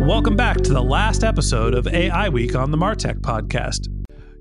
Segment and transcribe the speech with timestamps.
[0.00, 3.88] Welcome back to the last episode of AI Week on the Martech podcast.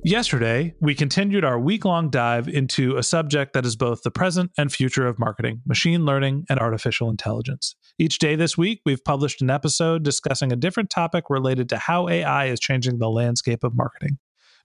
[0.05, 4.51] Yesterday, we continued our week long dive into a subject that is both the present
[4.57, 7.75] and future of marketing machine learning and artificial intelligence.
[7.99, 12.07] Each day this week, we've published an episode discussing a different topic related to how
[12.07, 14.17] AI is changing the landscape of marketing.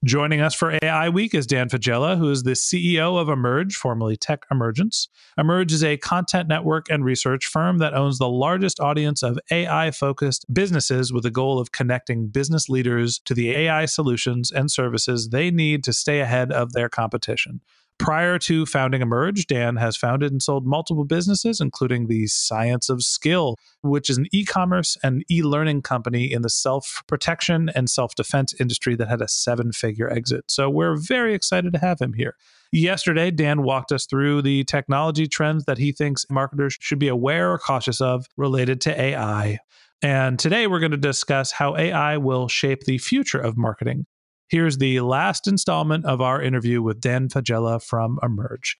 [0.03, 4.17] Joining us for AI Week is Dan Faggella, who is the CEO of Emerj, formerly
[4.17, 5.07] Tech Emergence.
[5.39, 9.91] Emerj is a content network and research firm that owns the largest audience of AI
[9.91, 15.29] focused businesses with the goal of connecting business leaders to the AI solutions and services
[15.29, 17.61] they need to stay ahead of their competition.
[17.97, 23.01] Prior to founding Emerj, Dan has founded and sold multiple businesses, including the Science of
[23.01, 27.89] Skill, which is an e commerce and e learning company in the self protection and
[27.89, 30.43] self defense industry that had a seven figure exit.
[30.49, 32.35] So we're very excited to have him here.
[32.73, 37.49] Yesterday, Dan walked us through the technology trends that he thinks marketers should be aware
[37.49, 39.59] or cautious of related to AI.
[40.01, 44.05] And today we're going to discuss how AI will shape the future of marketing.
[44.47, 48.75] Here's the last installment of our interview with Dan Faggella from Emerj.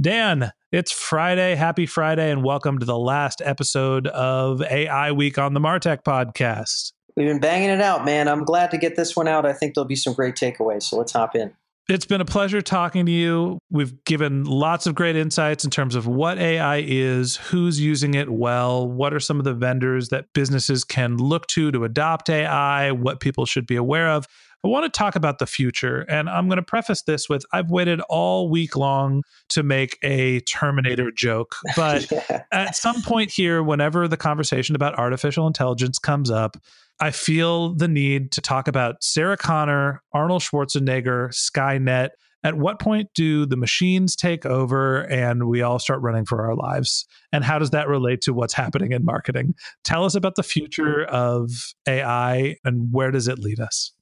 [0.00, 1.56] Dan, it's Friday.
[1.56, 6.92] Happy Friday, and welcome to the last episode of AI Week on the Martech podcast.
[7.18, 8.28] We've been banging it out, man.
[8.28, 9.44] I'm glad to get this one out.
[9.44, 10.84] I think there'll be some great takeaways.
[10.84, 11.52] So let's hop in.
[11.86, 13.58] It's been a pleasure talking to you.
[13.70, 18.30] We've given lots of great insights in terms of what AI is, who's using it
[18.30, 22.90] well, what are some of the vendors that businesses can look to to adopt AI,
[22.92, 24.26] what people should be aware of.
[24.64, 26.06] I want to talk about the future.
[26.08, 30.40] And I'm going to preface this with I've waited all week long to make a
[30.40, 31.54] Terminator joke.
[31.76, 32.44] But yeah.
[32.50, 36.56] at some point here, whenever the conversation about artificial intelligence comes up,
[37.00, 42.10] I feel the need to talk about Sarah Connor, Arnold Schwarzenegger, Skynet.
[42.44, 46.54] At what point do the machines take over and we all start running for our
[46.54, 47.06] lives?
[47.32, 49.54] And how does that relate to what's happening in marketing?
[49.82, 51.50] Tell us about the future of
[51.88, 53.92] AI and where does it lead us?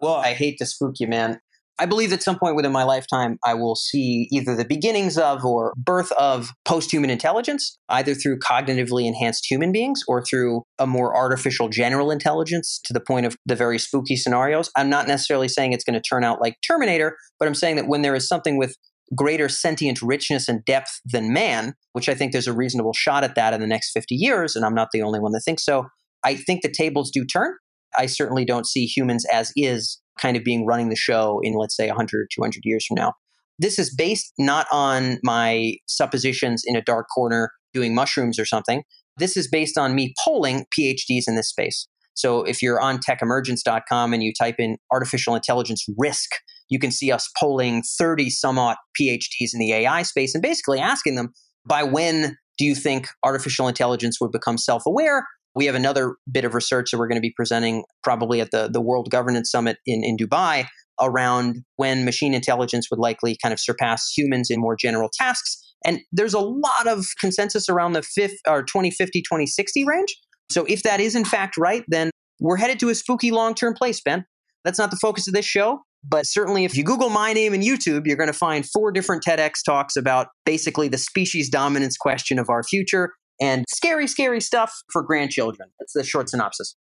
[0.00, 1.40] Well, I hate to spook you, man.
[1.78, 5.44] I believe at some point within my lifetime, I will see either the beginnings of
[5.44, 10.86] or birth of post human intelligence, either through cognitively enhanced human beings or through a
[10.86, 14.70] more artificial general intelligence to the point of the very spooky scenarios.
[14.76, 17.88] I'm not necessarily saying it's going to turn out like Terminator, but I'm saying that
[17.88, 18.76] when there is something with
[19.14, 23.34] greater sentient richness and depth than man, which I think there's a reasonable shot at
[23.34, 25.86] that in the next 50 years, and I'm not the only one that thinks so,
[26.24, 27.54] I think the tables do turn.
[27.96, 31.76] I certainly don't see humans as is kind of being running the show in, let's
[31.76, 33.14] say, 100 or 200 years from now.
[33.58, 38.82] This is based not on my suppositions in a dark corner doing mushrooms or something.
[39.18, 41.86] This is based on me polling PhDs in this space.
[42.14, 46.30] So if you're on techemergence.com and you type in artificial intelligence risk,
[46.68, 50.78] you can see us polling 30 some odd PhDs in the AI space and basically
[50.78, 51.32] asking them
[51.66, 55.26] by when do you think artificial intelligence would become self aware?
[55.54, 58.68] We have another bit of research that we're going to be presenting probably at the,
[58.68, 60.66] the World Governance Summit in, in Dubai
[61.00, 65.58] around when machine intelligence would likely kind of surpass humans in more general tasks.
[65.84, 70.14] And there's a lot of consensus around the fifth or 2050, 2060 range.
[70.50, 72.10] So if that is in fact right, then
[72.40, 74.24] we're headed to a spooky long-term place, Ben.
[74.64, 77.62] That's not the focus of this show, but certainly if you Google my name in
[77.62, 82.38] YouTube, you're going to find four different TEDx talks about basically the species dominance question
[82.38, 85.70] of our future and scary, scary stuff for grandchildren.
[85.78, 86.76] That's the short synopsis.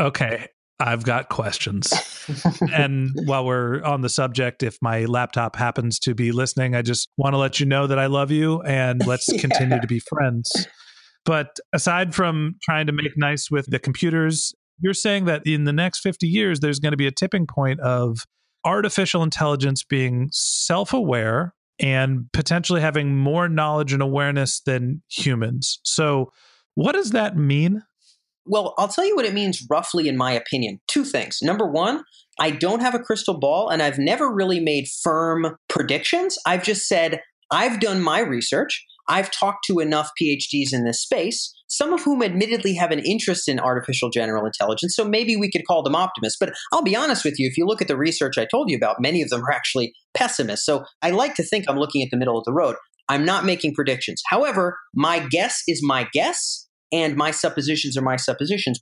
[0.00, 0.48] Okay.
[0.80, 1.92] I've got questions.
[2.72, 7.08] and while we're on the subject, if my laptop happens to be listening, I just
[7.16, 9.40] want to let you know that I love you and let's yeah.
[9.40, 10.50] continue to be friends.
[11.24, 15.72] But aside from trying to make nice with the computers, you're saying that in the
[15.72, 18.26] next 50 years, there's going to be a tipping point of
[18.64, 25.80] artificial intelligence being self aware and potentially having more knowledge and awareness than humans.
[25.84, 26.32] So,
[26.74, 27.82] what does that mean?
[28.44, 30.80] Well, I'll tell you what it means roughly, in my opinion.
[30.88, 31.38] Two things.
[31.42, 32.02] Number one,
[32.40, 36.38] I don't have a crystal ball and I've never really made firm predictions.
[36.46, 37.20] I've just said,
[37.50, 38.84] I've done my research.
[39.08, 43.48] I've talked to enough PhDs in this space, some of whom admittedly have an interest
[43.48, 44.94] in artificial general intelligence.
[44.94, 46.36] So maybe we could call them optimists.
[46.38, 48.76] But I'll be honest with you, if you look at the research I told you
[48.76, 50.66] about, many of them are actually pessimists.
[50.66, 52.76] So I like to think I'm looking at the middle of the road.
[53.08, 54.22] I'm not making predictions.
[54.28, 58.80] However, my guess is my guess, and my suppositions are my suppositions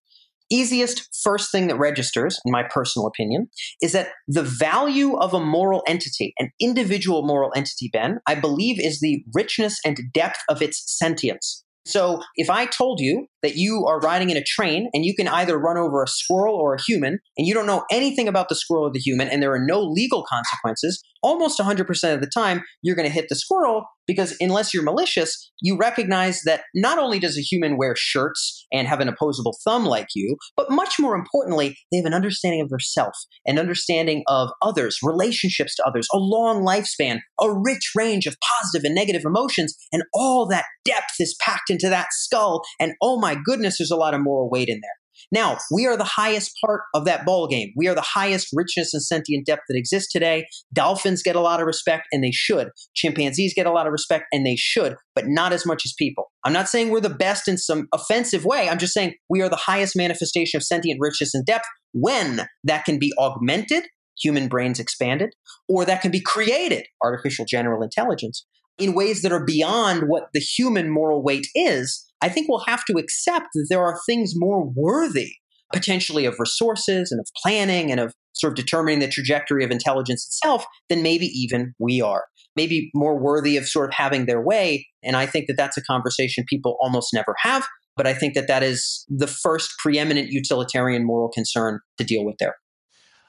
[0.50, 3.48] easiest first thing that registers, in my personal opinion,
[3.80, 8.80] is that the value of a moral entity, an individual moral entity, Ben, I believe
[8.80, 11.64] is the richness and depth of its sentience.
[11.86, 15.28] So if I told you that you are riding in a train and you can
[15.28, 18.54] either run over a squirrel or a human, and you don't know anything about the
[18.54, 22.62] squirrel or the human, and there are no legal consequences, almost 100% of the time,
[22.82, 27.20] you're going to hit the squirrel because unless you're malicious, you recognize that not only
[27.20, 31.14] does a human wear shirts and have an opposable thumb like you, but much more
[31.14, 33.14] importantly, they have an understanding of their self,
[33.46, 38.84] an understanding of others, relationships to others, a long lifespan, a rich range of positive
[38.84, 42.62] and negative emotions, and all that depth is packed into that skull.
[42.80, 44.99] And oh my goodness, there's a lot of moral weight in there.
[45.32, 47.72] Now, we are the highest part of that ball game.
[47.76, 50.46] We are the highest richness and sentient depth that exists today.
[50.72, 52.68] Dolphins get a lot of respect, and they should.
[52.94, 56.30] Chimpanzees get a lot of respect, and they should, but not as much as people.
[56.44, 58.68] I'm not saying we're the best in some offensive way.
[58.68, 62.84] I'm just saying we are the highest manifestation of sentient richness and depth when that
[62.84, 63.84] can be augmented,
[64.20, 65.30] human brains expanded,
[65.68, 68.46] or that can be created, artificial general intelligence,
[68.80, 72.84] in ways that are beyond what the human moral weight is I think we'll have
[72.86, 75.32] to accept that there are things more worthy,
[75.72, 80.26] potentially of resources and of planning and of sort of determining the trajectory of intelligence
[80.26, 82.24] itself than maybe even we are.
[82.56, 84.86] Maybe more worthy of sort of having their way.
[85.02, 87.66] And I think that that's a conversation people almost never have.
[87.96, 92.36] But I think that that is the first preeminent utilitarian moral concern to deal with
[92.38, 92.56] there.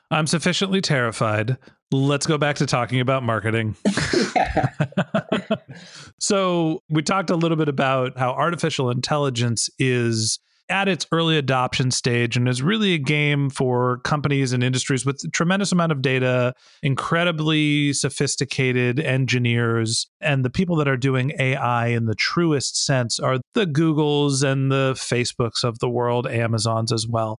[0.09, 1.57] I'm sufficiently terrified.
[1.91, 3.75] Let's go back to talking about marketing.
[6.19, 10.39] so, we talked a little bit about how artificial intelligence is
[10.71, 15.21] at its early adoption stage and is really a game for companies and industries with
[15.25, 21.87] a tremendous amount of data, incredibly sophisticated engineers, and the people that are doing AI
[21.87, 27.05] in the truest sense are the Googles and the Facebooks of the world, Amazons as
[27.05, 27.37] well.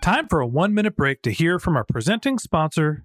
[0.00, 3.04] Time for a one minute break to hear from our presenting sponsor,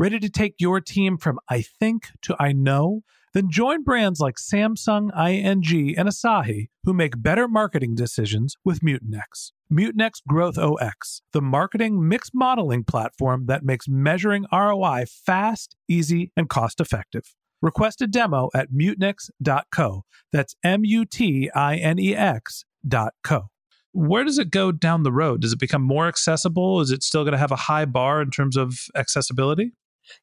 [0.00, 3.00] Ready to take your team from I think to I know?
[3.34, 9.50] Then join brands like Samsung, ING, and Asahi who make better marketing decisions with Mutinex.
[9.72, 16.48] Mutinex Growth OS, the marketing mix modeling platform that makes measuring ROI fast, easy, and
[16.48, 17.34] cost effective.
[17.60, 20.04] Request a demo at mutinex.co.
[20.32, 23.48] That's M U T I N E X.co.
[23.90, 25.40] Where does it go down the road?
[25.40, 26.80] Does it become more accessible?
[26.80, 29.72] Is it still going to have a high bar in terms of accessibility?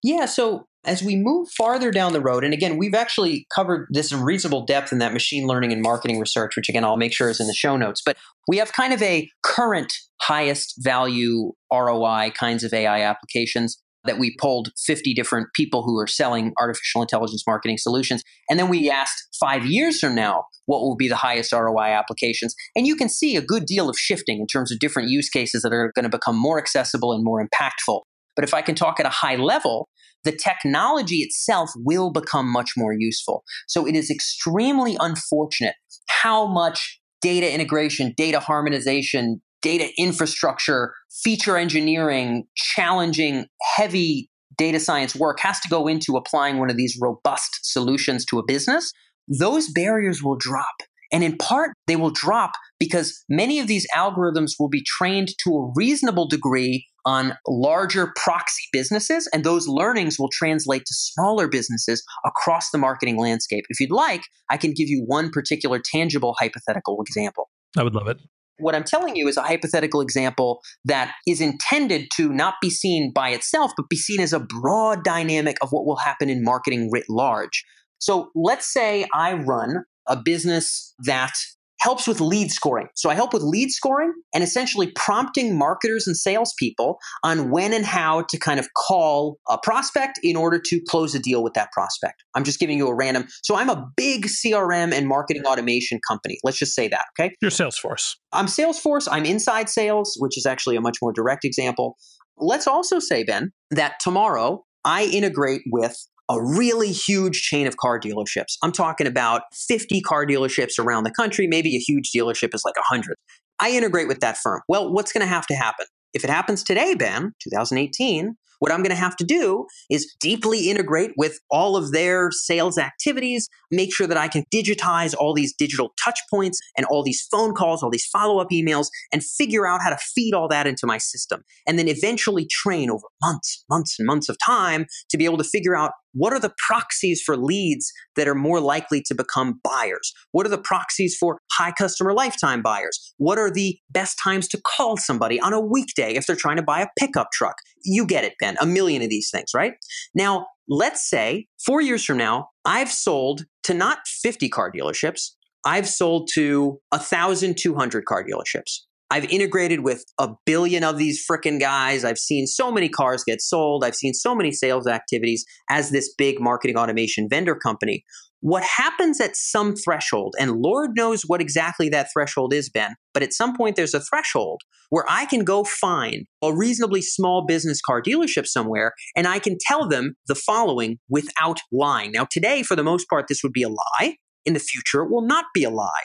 [0.03, 4.11] Yeah, so As we move farther down the road, and again, we've actually covered this
[4.11, 7.29] in reasonable depth in that machine learning and marketing research, which again, I'll make sure
[7.29, 8.01] is in the show notes.
[8.05, 14.19] But we have kind of a current highest value ROI kinds of AI applications that
[14.19, 18.21] we polled 50 different people who are selling artificial intelligence marketing solutions.
[18.47, 22.53] And then we asked five years from now, what will be the highest ROI applications?
[22.75, 25.63] And you can see a good deal of shifting in terms of different use cases
[25.63, 28.01] that are going to become more accessible and more impactful.
[28.35, 29.89] But if I can talk at a high level,
[30.23, 33.43] the technology itself will become much more useful.
[33.67, 35.75] So it is extremely unfortunate
[36.09, 45.39] how much data integration, data harmonization, data infrastructure, feature engineering, challenging, heavy data science work
[45.39, 48.91] has to go into applying one of these robust solutions to a business.
[49.27, 50.75] Those barriers will drop.
[51.11, 55.51] And in part, they will drop because many of these algorithms will be trained to
[55.51, 62.03] a reasonable degree on larger proxy businesses, and those learnings will translate to smaller businesses
[62.25, 63.63] across the marketing landscape.
[63.69, 67.49] If you'd like, I can give you one particular tangible hypothetical example.
[67.77, 68.17] I would love it.
[68.57, 73.11] What I'm telling you is a hypothetical example that is intended to not be seen
[73.13, 76.89] by itself, but be seen as a broad dynamic of what will happen in marketing
[76.91, 77.65] writ large.
[77.99, 81.33] So let's say I run a business that
[81.81, 82.87] helps with lead scoring.
[82.95, 87.85] So I help with lead scoring and essentially prompting marketers and salespeople on when and
[87.85, 91.71] how to kind of call a prospect in order to close a deal with that
[91.73, 92.23] prospect.
[92.33, 93.27] I'm just giving you a random.
[93.43, 96.37] So I'm a big CRM and marketing automation company.
[96.43, 97.05] Let's just say that.
[97.19, 97.35] Okay.
[97.41, 98.15] Your Salesforce.
[98.31, 99.07] I'm Salesforce.
[99.11, 101.97] I'm inside sales, which is actually a much more direct example.
[102.37, 105.95] Let's also say, Ben, that tomorrow I integrate with
[106.29, 108.57] a really huge chain of car dealerships.
[108.63, 111.47] I'm talking about 50 car dealerships around the country.
[111.47, 113.15] Maybe a huge dealership is like 100.
[113.59, 114.61] I integrate with that firm.
[114.67, 115.85] Well, what's going to have to happen?
[116.13, 120.69] If it happens today, Ben, 2018, what I'm going to have to do is deeply
[120.69, 125.53] integrate with all of their sales activities, make sure that I can digitize all these
[125.53, 129.67] digital touch points and all these phone calls, all these follow up emails, and figure
[129.67, 131.43] out how to feed all that into my system.
[131.67, 135.43] And then eventually train over months, months, and months of time to be able to
[135.43, 140.13] figure out what are the proxies for leads that are more likely to become buyers?
[140.31, 143.13] What are the proxies for high customer lifetime buyers?
[143.17, 146.63] What are the best times to call somebody on a weekday if they're trying to
[146.63, 147.57] buy a pickup truck?
[147.85, 148.57] You get it, Ben.
[148.59, 149.73] A million of these things, right?
[150.13, 155.31] Now, let's say four years from now, I've sold to not 50 car dealerships,
[155.65, 158.81] I've sold to 1,200 car dealerships.
[159.11, 162.03] I've integrated with a billion of these freaking guys.
[162.03, 163.83] I've seen so many cars get sold.
[163.83, 168.03] I've seen so many sales activities as this big marketing automation vendor company.
[168.47, 173.23] What happens at some threshold, and Lord knows what exactly that threshold is, Ben, but
[173.23, 174.61] at some point there's a threshold
[174.91, 179.57] where I can go find a reasonably small business car dealership somewhere and I can
[179.59, 182.11] tell them the following without lying.
[182.11, 184.17] Now, today, for the most part, this would be a lie.
[184.45, 186.03] In the future, it will not be a lie.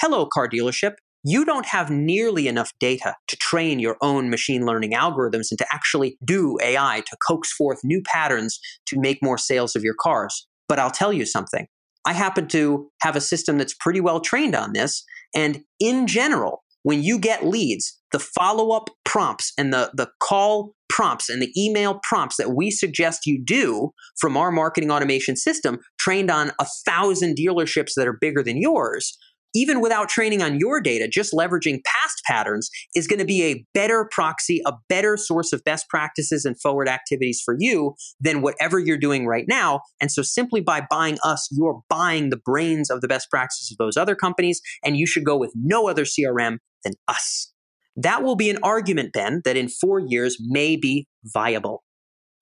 [0.00, 0.94] Hello, car dealership
[1.28, 5.66] you don't have nearly enough data to train your own machine learning algorithms and to
[5.72, 10.46] actually do AI to coax forth new patterns to make more sales of your cars.
[10.68, 11.66] But I'll tell you something.
[12.06, 15.04] I happen to have a system that's pretty well trained on this.
[15.34, 20.74] And in general, when you get leads, the follow up prompts and the, the call
[20.88, 25.80] prompts and the email prompts that we suggest you do from our marketing automation system,
[25.98, 29.18] trained on a thousand dealerships that are bigger than yours,
[29.56, 33.64] even without training on your data, just leveraging past patterns is going to be a
[33.72, 38.78] better proxy, a better source of best practices and forward activities for you than whatever
[38.78, 39.80] you're doing right now.
[39.98, 43.78] And so simply by buying us, you're buying the brains of the best practices of
[43.78, 47.52] those other companies, and you should go with no other CRM than us.
[47.96, 51.82] That will be an argument, Ben, that in four years may be viable.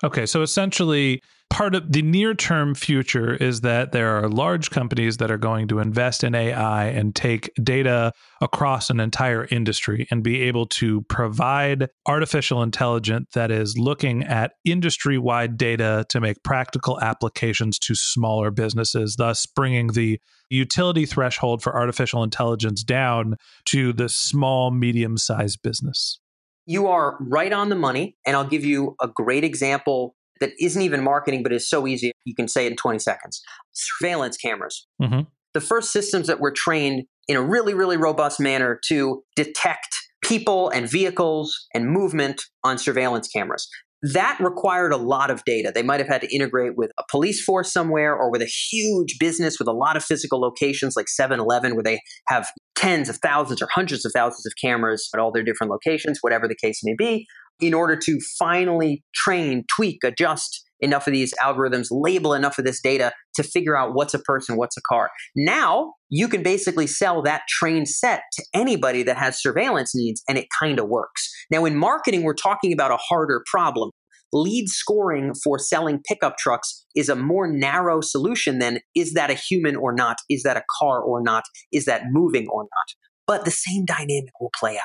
[0.02, 1.23] Okay, so essentially,
[1.54, 5.68] part of the near term future is that there are large companies that are going
[5.68, 11.02] to invest in AI and take data across an entire industry and be able to
[11.02, 17.94] provide artificial intelligence that is looking at industry wide data to make practical applications to
[17.94, 20.20] smaller businesses, thus bringing the
[20.50, 26.18] utility threshold for artificial intelligence down to the small, medium sized business.
[26.66, 28.16] You are right on the money.
[28.26, 32.12] And I'll give you a great example that isn't even marketing, but is so easy.
[32.24, 33.40] You can say it in 20 seconds.
[33.72, 34.86] Surveillance cameras.
[35.00, 35.20] Mm-hmm.
[35.54, 40.68] The first systems that were trained in a really, really robust manner to detect people
[40.70, 43.68] and vehicles and movement on surveillance cameras
[44.12, 45.72] that required a lot of data.
[45.74, 49.16] They might have had to integrate with a police force somewhere or with a huge
[49.18, 53.16] business with a lot of physical locations like 7 Eleven, where they have tens of
[53.16, 56.80] thousands or hundreds of thousands of cameras at all their different locations, whatever the case
[56.84, 57.26] may be,
[57.61, 62.80] in order to finally train, tweak, adjust, enough of these algorithms, label enough of this
[62.80, 65.11] data to figure out what's a person, what's a car.
[65.34, 70.37] Now you can basically sell that trained set to anybody that has surveillance needs, and
[70.37, 71.30] it kind of works.
[71.50, 73.90] Now, in marketing, we're talking about a harder problem
[74.32, 79.34] lead scoring for selling pickup trucks is a more narrow solution than is that a
[79.34, 80.16] human or not?
[80.28, 81.44] Is that a car or not?
[81.73, 82.94] Is that moving or not?
[83.26, 84.82] But the same dynamic will play out.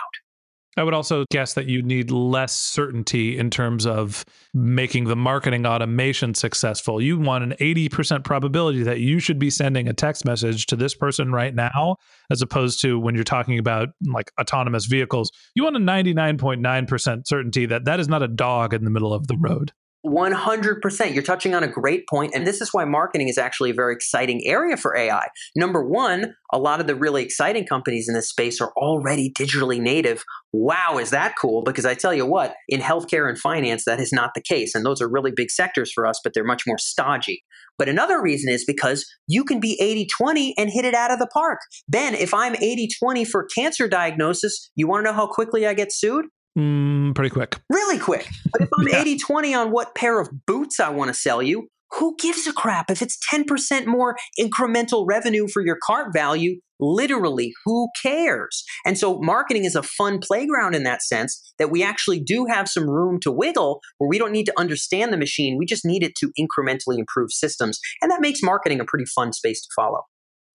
[0.77, 4.23] I would also guess that you need less certainty in terms of
[4.53, 7.01] making the marketing automation successful.
[7.01, 10.93] You want an 80% probability that you should be sending a text message to this
[10.93, 11.97] person right now,
[12.29, 15.31] as opposed to when you're talking about like autonomous vehicles.
[15.55, 19.27] You want a 99.9% certainty that that is not a dog in the middle of
[19.27, 19.73] the road.
[20.05, 21.13] 100%.
[21.13, 23.93] You're touching on a great point, And this is why marketing is actually a very
[23.93, 25.27] exciting area for AI.
[25.55, 29.79] Number one, a lot of the really exciting companies in this space are already digitally
[29.79, 30.23] native.
[30.53, 31.63] Wow, is that cool?
[31.63, 34.73] Because I tell you what, in healthcare and finance, that is not the case.
[34.73, 37.43] And those are really big sectors for us, but they're much more stodgy.
[37.77, 41.19] But another reason is because you can be 80 20 and hit it out of
[41.19, 41.59] the park.
[41.87, 45.73] Ben, if I'm 80 20 for cancer diagnosis, you want to know how quickly I
[45.73, 46.25] get sued?
[46.57, 47.57] Mm, pretty quick.
[47.69, 48.27] Really quick.
[48.51, 51.67] But if I'm 80 20 on what pair of boots I want to sell you,
[51.91, 52.91] who gives a crap?
[52.91, 58.63] If it's 10% more incremental revenue for your cart value, literally, who cares?
[58.85, 62.69] And so marketing is a fun playground in that sense that we actually do have
[62.69, 65.57] some room to wiggle where we don't need to understand the machine.
[65.57, 67.79] We just need it to incrementally improve systems.
[68.01, 70.03] And that makes marketing a pretty fun space to follow.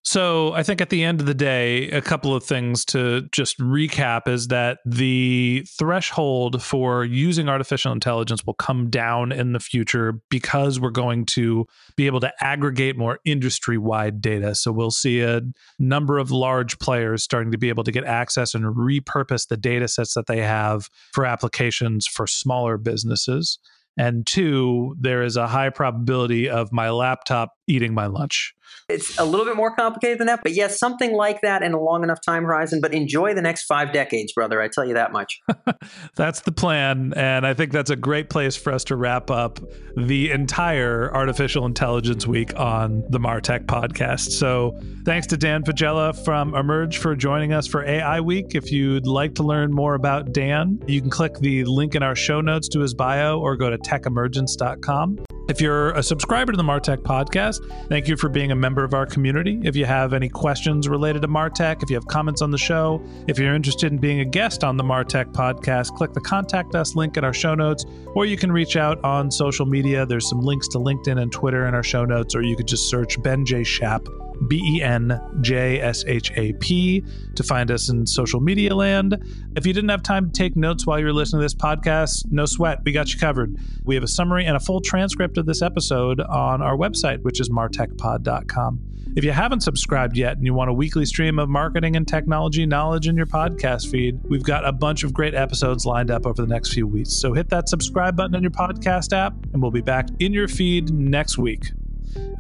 [0.07, 3.59] So I think at the end of the day, a couple of things to just
[3.59, 10.21] recap is that the threshold for using artificial intelligence will come down in the future
[10.29, 14.55] because we're going to be able to aggregate more industry wide data.
[14.55, 15.41] So we'll see a
[15.79, 19.89] number of large players starting to be able to get access and repurpose the data
[19.89, 23.59] sets that they have for applications for smaller businesses.
[23.97, 28.54] And two, there is a high probability of my laptop eating my lunch.
[28.89, 31.81] It's a little bit more complicated than that, but yes, something like that in a
[31.81, 32.81] long enough time horizon.
[32.81, 34.61] But enjoy the next five decades, brother.
[34.61, 35.41] I tell you that much.
[36.17, 37.13] that's the plan.
[37.17, 39.61] And I think that's a great place for us to wrap up
[39.97, 44.33] the entire Artificial Intelligence Week on the Martech podcast.
[44.33, 48.55] So thanks to Dan Faggella from Emerj for joining us for AI Week.
[48.55, 52.15] If you'd like to learn more about Dan, you can click the link in our
[52.15, 55.25] show notes to his bio or go to techemergence.com.
[55.47, 57.59] If you're a subscriber to the Martech podcast,
[57.91, 59.61] thank you for being a member of our community.
[59.63, 63.05] If you have any questions related to Martech, if you have comments on the show,
[63.29, 66.97] if you're interested in being a guest on the Martech podcast, click the contact us
[66.97, 70.07] link in our show notes, or you can reach out on social media.
[70.07, 72.89] There's some links to LinkedIn and Twitter in our show notes, or you could just
[72.89, 73.65] search Ben J.
[73.65, 74.09] Shap
[74.49, 77.03] B E N J S H A P,
[77.35, 79.19] to find us in social media land.
[79.57, 82.47] If you didn't have time to take notes while you're listening to this podcast, no
[82.47, 82.81] sweat.
[82.85, 83.57] We got you covered.
[83.85, 87.41] We have a summary and a full transcript of this episode on our website, which
[87.41, 88.95] is martechpod.com.
[89.17, 92.67] If you haven't subscribed yet and you want a weekly stream of marketing and technology
[92.67, 96.43] knowledge in your podcast feed, we've got a bunch of great episodes lined up over
[96.43, 97.13] the next few weeks.
[97.13, 100.49] So hit that subscribe button in your podcast app, and we'll be back in your
[100.49, 101.71] feed next week.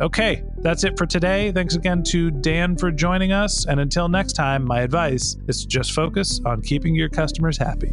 [0.00, 1.52] Okay, that's it for today.
[1.52, 3.66] Thanks again to Dan for joining us.
[3.66, 7.92] And until next time, my advice is to just focus on keeping your customers happy.